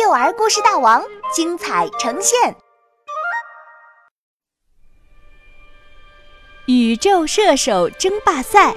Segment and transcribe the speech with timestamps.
[0.00, 1.02] 幼儿故事大王
[1.34, 2.54] 精彩呈现。
[6.66, 8.72] 宇宙射手争霸赛，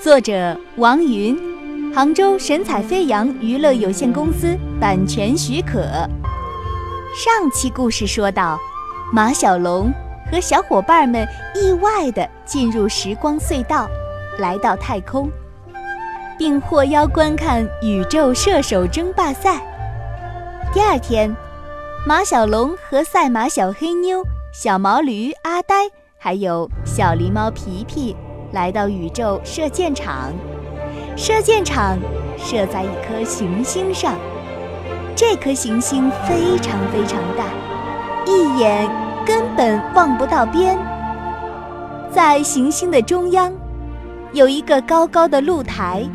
[0.00, 5.84] 作者王云，杭州神采飞扬娱乐有限公司版权许可。
[7.14, 8.58] 上期故事说到，
[9.12, 9.92] 马小龙
[10.32, 11.24] 和小伙伴们
[11.54, 13.88] 意外地进入时光隧道，
[14.40, 15.30] 来到太空，
[16.36, 19.64] 并获邀观看宇宙射手争霸赛。
[20.72, 21.34] 第二天，
[22.06, 25.74] 马小龙和赛马小黑妞、小毛驴阿呆，
[26.16, 28.14] 还有小狸猫皮皮，
[28.52, 30.32] 来到宇宙射箭场。
[31.16, 31.98] 射箭场
[32.38, 34.14] 设在一颗行星上，
[35.16, 37.46] 这颗行星非常非常大，
[38.24, 38.88] 一眼
[39.26, 40.78] 根本望不到边。
[42.12, 43.52] 在行星的中央，
[44.32, 46.08] 有一个高高的露台，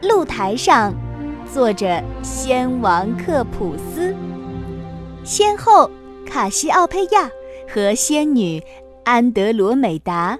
[0.00, 0.90] 露台上。
[1.54, 4.12] 坐着仙王克普斯，
[5.22, 5.88] 仙后
[6.26, 7.30] 卡西奥佩亚
[7.72, 8.60] 和仙女
[9.04, 10.36] 安德罗美达，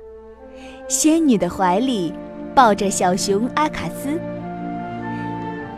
[0.89, 2.13] 仙女的怀里
[2.53, 4.21] 抱着小熊阿卡斯。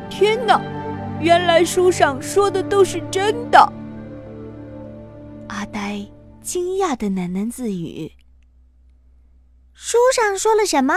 [0.09, 0.59] 天哪，
[1.21, 3.59] 原来书上说的都是真的！
[5.49, 6.03] 阿呆
[6.41, 8.11] 惊讶的喃喃自语
[9.75, 10.95] ：“书上说了什么？”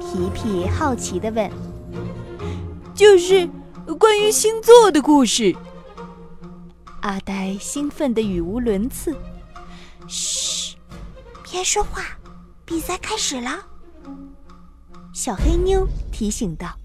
[0.00, 1.48] 皮皮好奇的问。
[3.00, 3.48] 就是
[3.98, 5.56] 关于星座的故事。
[7.00, 9.16] 阿呆兴奋的语无伦次。
[10.06, 10.76] 嘘，
[11.42, 12.02] 别说话，
[12.66, 13.52] 比赛开始了。
[15.14, 16.76] 小黑妞提醒道：“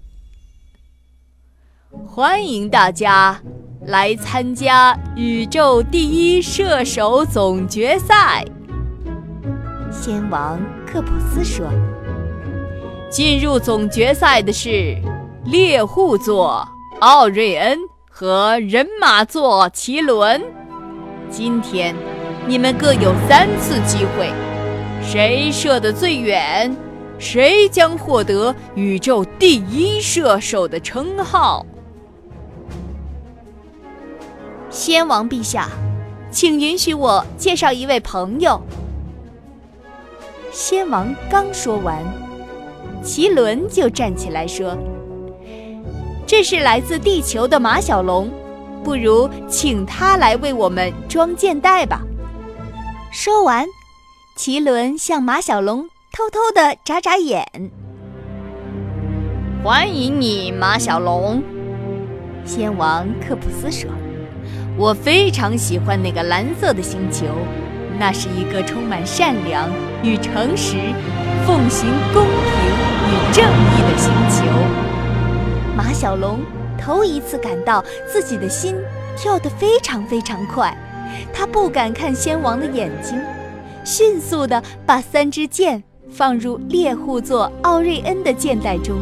[2.08, 3.38] 欢迎大家
[3.82, 8.42] 来参加宇宙第一射手总决赛。”
[9.92, 11.70] 仙王克普斯说
[13.12, 14.96] ：“进入总决赛的是。”
[15.46, 16.66] 猎户座
[16.98, 17.78] 奥瑞恩
[18.10, 20.42] 和人马座奇伦，
[21.30, 21.94] 今天
[22.48, 24.32] 你们各有三次机会，
[25.00, 26.76] 谁射得最远，
[27.16, 31.64] 谁将获得宇宙第一射手的称号。
[34.68, 35.68] 先王陛下，
[36.28, 38.60] 请允许我介绍一位朋友。
[40.50, 42.02] 先王刚说完，
[43.00, 44.76] 奇伦就站起来说。
[46.26, 48.28] 这是来自地球的马小龙，
[48.82, 52.02] 不如请他来为我们装箭袋吧。
[53.12, 53.64] 说完，
[54.34, 57.46] 奇伦向马小龙偷偷地眨眨眼。
[59.62, 61.40] 欢迎你，马小龙。
[62.44, 63.88] 仙王克普斯说
[64.76, 67.26] ：“我非常喜欢那个蓝色的星球，
[68.00, 69.70] 那是一个充满善良
[70.02, 70.76] 与诚实、
[71.46, 72.32] 奉行公平
[73.06, 74.85] 与正义的星球。”
[75.76, 76.40] 马小龙
[76.80, 78.74] 头一次感到自己的心
[79.14, 80.74] 跳得非常非常快，
[81.34, 83.20] 他不敢看先王的眼睛，
[83.84, 88.96] 迅速地把三支箭放入猎户座奥瑞恩的箭袋中，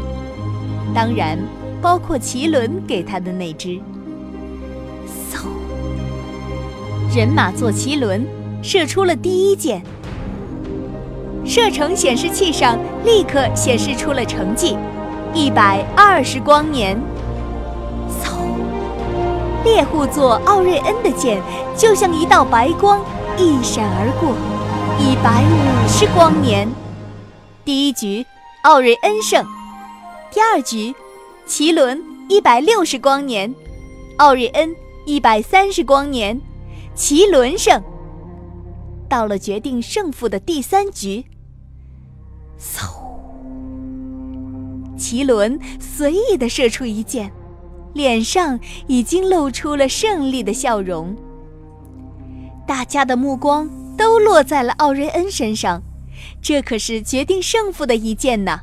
[0.92, 1.38] 当然
[1.80, 3.78] 包括奇伦给他的那支。
[5.30, 5.46] 嗖！
[7.16, 8.26] 人马座奇伦
[8.62, 9.80] 射出了第一箭，
[11.44, 14.76] 射程显示器上立刻显示出了成绩。
[15.34, 16.96] 一百二十光年，
[18.22, 18.38] 嗖！
[19.64, 21.42] 猎户座奥瑞恩的剑
[21.76, 23.00] 就像一道白光，
[23.36, 24.32] 一闪而过。
[24.96, 26.68] 一百五十光年，
[27.64, 28.24] 第一局
[28.62, 29.44] 奥瑞恩胜。
[30.30, 30.94] 第二局，
[31.46, 33.52] 奇伦一百六十光年，
[34.18, 34.72] 奥瑞恩
[35.04, 36.40] 一百三十光年，
[36.94, 37.82] 奇伦胜。
[39.08, 41.24] 到了决定胜负的第三局，
[42.56, 43.03] 嗖！
[45.04, 47.30] 奇伦随意地射出一箭，
[47.92, 51.14] 脸上已经露出了胜利的笑容。
[52.66, 55.82] 大家的目光都落在了奥瑞恩身上，
[56.40, 58.58] 这可是决定胜负的一箭呢。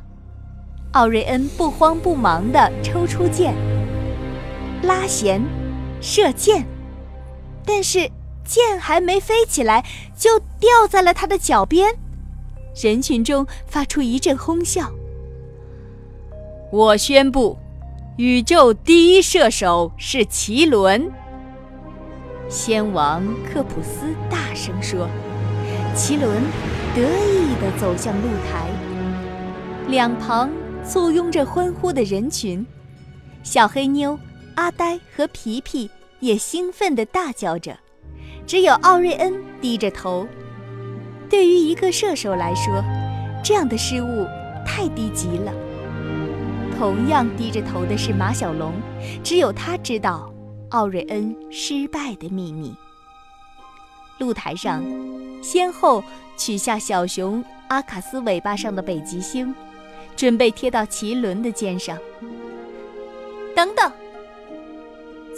[0.94, 3.54] 奥瑞恩不慌不忙地抽出箭，
[4.82, 5.40] 拉弦，
[6.00, 6.66] 射箭，
[7.64, 8.10] 但是
[8.44, 9.84] 箭还没飞起来，
[10.18, 11.94] 就掉在了他的脚边。
[12.82, 14.92] 人群中发出一阵哄笑。
[16.72, 17.58] 我宣布，
[18.16, 21.12] 宇宙第一射手是奇伦。
[22.48, 25.06] 仙王克普斯大声说
[25.94, 26.42] ：“奇伦
[26.94, 28.70] 得意地走向露台，
[29.88, 30.50] 两旁
[30.82, 32.66] 簇拥着欢呼的人群。
[33.42, 34.18] 小黑妞、
[34.54, 35.90] 阿呆和皮皮
[36.20, 37.76] 也兴奋地大叫着，
[38.46, 40.26] 只有奥瑞恩低着头。
[41.28, 42.82] 对于一个射手来说，
[43.44, 44.26] 这样的失误
[44.64, 45.52] 太低级了。”
[46.78, 48.72] 同样低着头的是马小龙，
[49.22, 50.32] 只有他知道，
[50.70, 52.74] 奥瑞恩失败的秘密。
[54.18, 54.84] 露台上，
[55.42, 56.02] 先后
[56.36, 59.54] 取下小熊阿卡斯尾巴上的北极星，
[60.16, 61.96] 准备贴到奇伦的肩上。
[63.54, 63.90] 等等！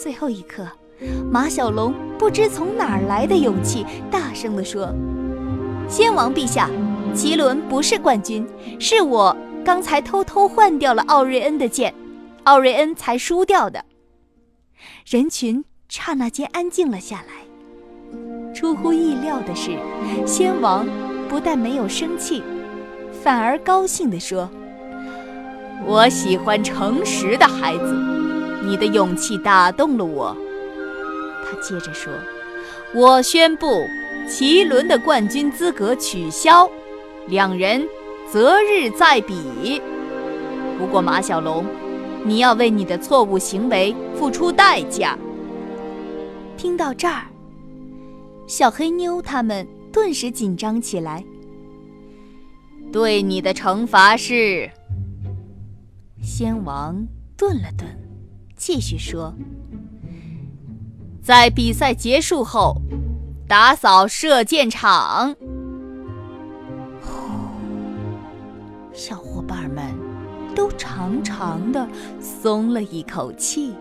[0.01, 0.67] 最后一刻，
[1.31, 4.93] 马小龙不知从哪儿来的勇气，大声地说
[5.89, 6.69] ：“先王陛下，
[7.15, 8.47] 奇伦不是冠军，
[8.79, 11.95] 是我刚才偷偷换掉了奥瑞恩的剑，
[12.45, 13.85] 奥瑞恩才输掉的。”
[15.09, 18.53] 人群刹那间安静了下来。
[18.53, 19.77] 出乎意料的是，
[20.27, 20.87] 先王
[21.29, 22.43] 不但没有生气，
[23.23, 24.49] 反而高兴地说
[25.87, 27.93] ：“我喜欢诚实的孩子，
[28.65, 30.37] 你的勇气打动了我。”
[31.45, 32.13] 他接着说
[32.95, 33.85] ：“我宣布，
[34.29, 36.71] 奇伦的冠军资格取消，
[37.27, 37.85] 两人
[38.31, 39.81] 择日再比。
[40.79, 41.65] 不过马小龙，
[42.25, 45.17] 你要为你的错误行为付出代价。”
[46.57, 47.27] 听到这儿。
[48.47, 51.25] 小黑妞他们顿时紧张起来。
[52.93, 54.71] 对你的惩罚是。
[56.23, 57.07] 先王
[57.37, 57.87] 顿了顿，
[58.57, 59.35] 继续说
[61.23, 62.77] ：“在比赛结束后，
[63.47, 65.37] 打扫射箭场。”
[68.95, 69.93] 小伙伴们
[70.55, 71.87] 都长长的
[72.21, 73.75] 松了一口气。